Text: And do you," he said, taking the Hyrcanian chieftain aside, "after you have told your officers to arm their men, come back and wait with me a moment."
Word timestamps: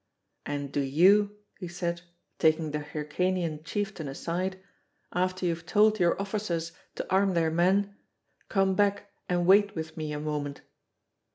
And 0.47 0.71
do 0.71 0.79
you," 0.79 1.37
he 1.59 1.67
said, 1.67 2.01
taking 2.39 2.71
the 2.71 2.79
Hyrcanian 2.79 3.63
chieftain 3.63 4.07
aside, 4.07 4.59
"after 5.13 5.45
you 5.45 5.53
have 5.53 5.67
told 5.67 5.99
your 5.99 6.19
officers 6.19 6.71
to 6.95 7.07
arm 7.11 7.35
their 7.35 7.51
men, 7.51 7.95
come 8.49 8.73
back 8.73 9.11
and 9.29 9.45
wait 9.45 9.75
with 9.75 9.95
me 9.97 10.11
a 10.11 10.19
moment." 10.19 10.61